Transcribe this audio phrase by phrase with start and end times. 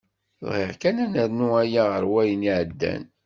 [0.47, 3.03] Bɣiɣ kan ad nernu aya ɣer wayen iεeddan.